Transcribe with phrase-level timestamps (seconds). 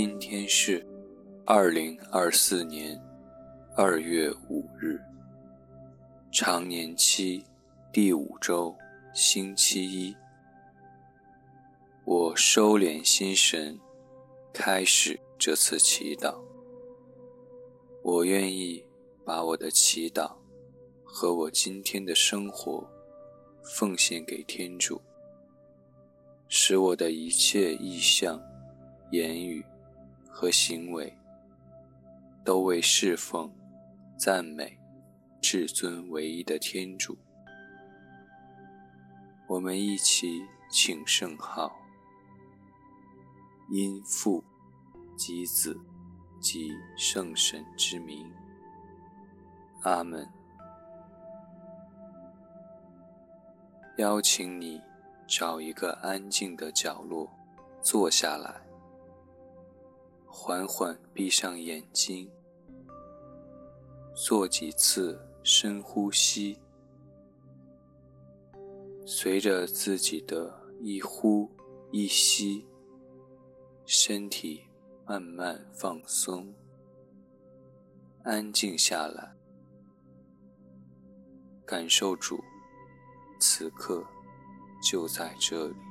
[0.00, 0.86] 今天是
[1.44, 2.96] 二零二四年
[3.74, 4.96] 二月五日，
[6.30, 7.44] 常年期
[7.92, 8.72] 第五周，
[9.12, 10.16] 星期一。
[12.04, 13.76] 我收敛心神，
[14.54, 16.32] 开始这次祈祷。
[18.04, 18.84] 我愿意
[19.24, 20.30] 把我的祈祷
[21.02, 22.88] 和我今天的生活
[23.64, 25.02] 奉献给天主。
[26.46, 28.40] 使我的一切意向、
[29.10, 29.66] 言语
[30.28, 31.16] 和行为，
[32.44, 33.52] 都为侍奉、
[34.16, 34.78] 赞美
[35.40, 37.18] 至尊唯一的天主。
[39.48, 41.74] 我们一起请圣号，
[43.70, 44.44] 因父
[45.16, 45.76] 及子
[46.40, 48.30] 及圣神之名，
[49.82, 50.28] 阿门。
[53.96, 54.80] 邀请你。
[55.30, 57.30] 找一个安静的角落，
[57.82, 58.62] 坐下来，
[60.48, 62.32] 缓缓闭上眼睛，
[64.14, 66.58] 做几次深呼吸，
[69.04, 71.50] 随着自己的一呼
[71.92, 72.66] 一吸，
[73.84, 74.64] 身体
[75.04, 76.54] 慢慢放松，
[78.22, 79.36] 安静下来，
[81.66, 82.42] 感受主
[83.38, 84.02] 此刻。
[84.80, 85.87] 就在这里。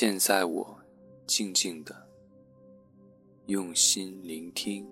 [0.00, 0.80] 现在我
[1.26, 1.94] 静静的
[3.48, 4.88] 用心聆听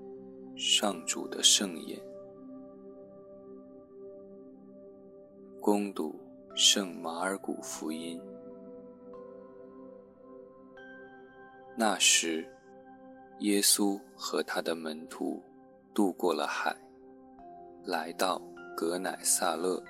[0.55, 1.99] 上主的圣言，
[5.63, 6.15] 恭读
[6.55, 8.21] 圣马尔谷福音。
[11.75, 12.47] 那时，
[13.39, 15.43] 耶稣和他的门徒
[15.95, 16.77] 渡过了海，
[17.83, 18.39] 来到
[18.77, 19.83] 革乃撒勒，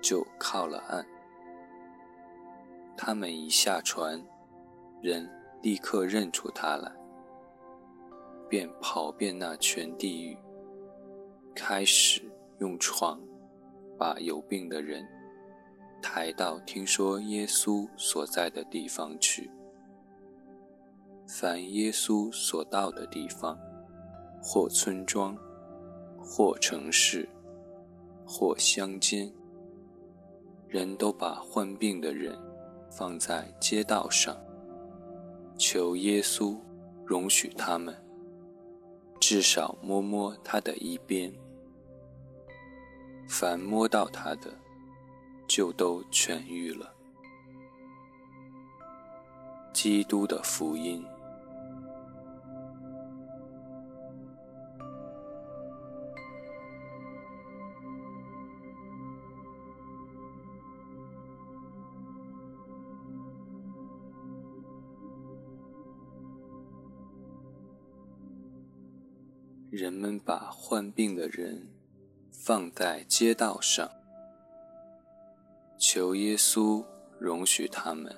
[0.00, 1.06] 就靠了岸。
[2.96, 4.24] 他们一下船，
[5.02, 5.28] 人
[5.62, 6.92] 立刻认出他来，
[8.48, 10.38] 便跑遍那全地域，
[11.54, 12.22] 开始
[12.58, 13.20] 用床
[13.98, 15.06] 把有病的人
[16.00, 19.50] 抬到听说耶稣所在的地方去。
[21.26, 23.58] 凡耶稣所到的地方，
[24.42, 25.36] 或村庄，
[26.18, 27.28] 或城市，
[28.26, 29.32] 或乡间，
[30.68, 32.38] 人都把患病的人。
[32.96, 34.36] 放在街道上，
[35.58, 36.56] 求耶稣
[37.04, 37.92] 容许他们
[39.18, 41.32] 至少摸摸他的一边。
[43.28, 44.56] 凡摸到他的，
[45.48, 46.94] 就都痊愈了。
[49.72, 51.04] 基督的福音。
[69.76, 71.66] 人们把患病的人
[72.30, 73.90] 放在街道上，
[75.76, 76.84] 求耶稣
[77.18, 78.16] 容许他们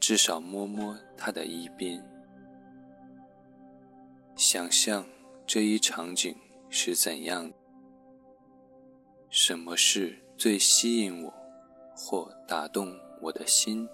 [0.00, 2.02] 至少摸摸他的衣边。
[4.34, 5.04] 想象
[5.46, 6.34] 这一场景
[6.70, 7.54] 是怎样的？
[9.28, 11.34] 什么事最吸引我
[11.94, 13.86] 或打动我的心？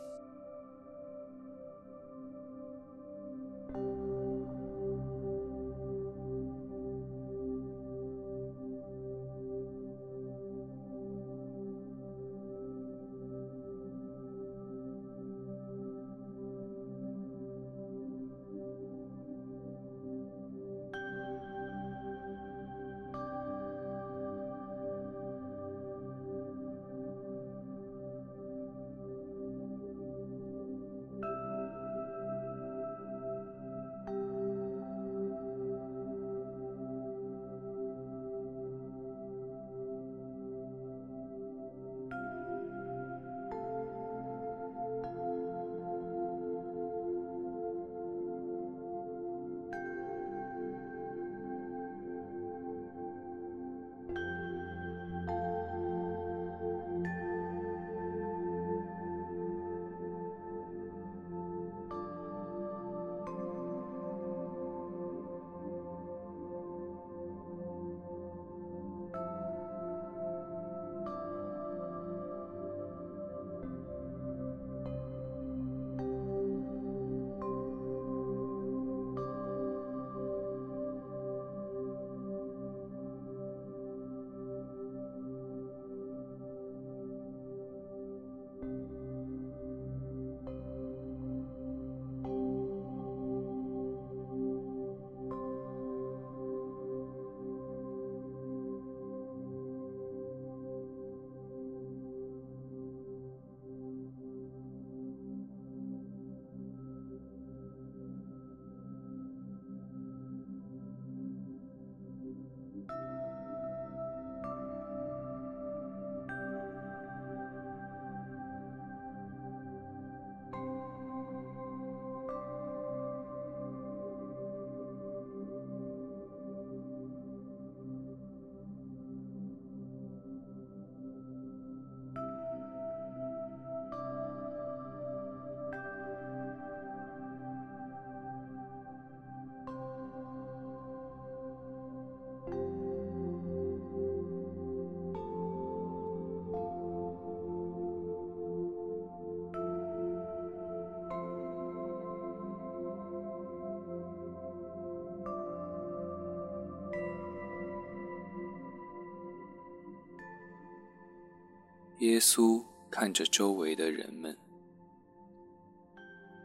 [162.05, 164.37] 耶稣看着周围的人们，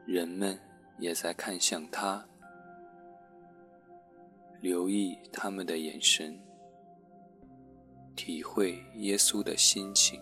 [0.05, 0.57] 人们
[0.97, 2.25] 也在看向他，
[4.61, 6.41] 留意他们的眼神，
[8.15, 10.21] 体会耶稣的心情。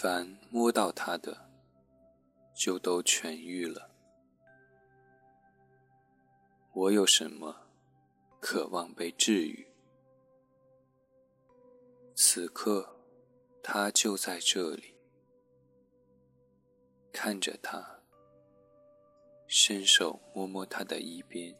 [0.00, 1.50] 凡摸到他的，
[2.54, 3.90] 就都痊愈了。
[6.72, 7.66] 我有什么
[8.38, 9.66] 渴望被治愈？
[12.14, 12.88] 此刻，
[13.60, 14.94] 他就在这里，
[17.12, 17.98] 看着他，
[19.48, 21.52] 伸手摸摸他的衣边。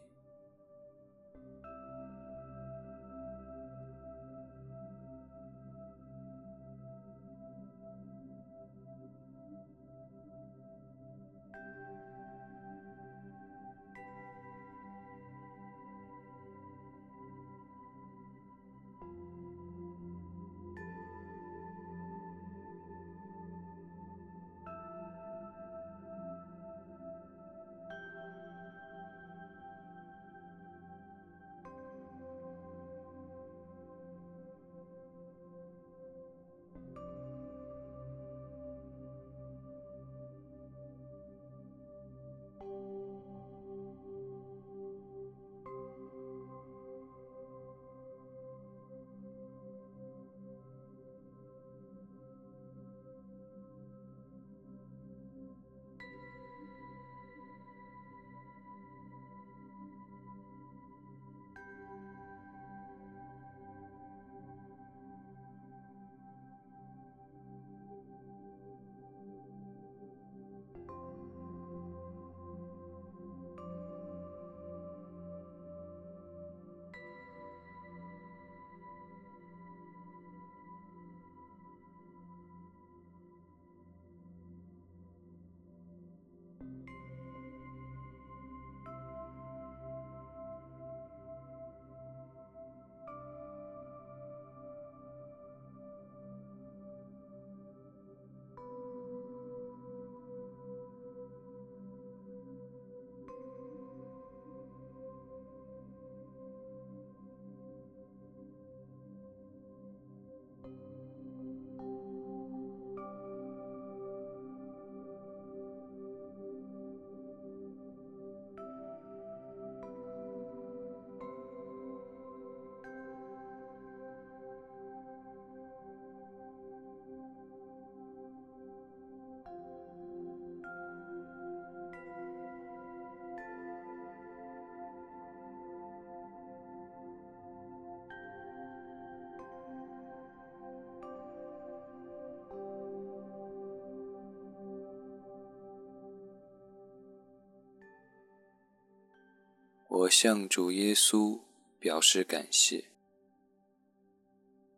[149.99, 151.41] 我向主耶稣
[151.81, 152.85] 表示感谢，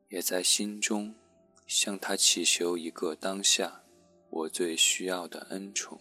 [0.09, 1.15] 也在心中
[1.67, 3.83] 向他祈求一个当下
[4.31, 6.01] 我最需要的恩宠。